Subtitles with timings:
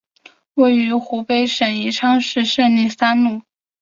[0.55, 3.43] 位于湖北省宜昌市胜利三路。